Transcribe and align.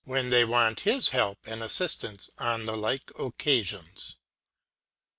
S9 0.07 0.07
when 0.07 0.29
they 0.31 0.43
want 0.43 0.79
his 0.79 1.09
Help 1.09 1.37
and 1.45 1.61
AJfiftance 1.61 2.31
on 2.39 2.65
the 2.65 2.75
like 2.75 3.05
henevo, 3.19 3.31
occafions. 3.37 4.15